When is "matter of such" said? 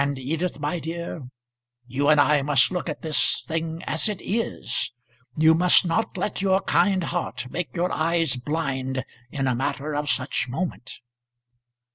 9.53-10.49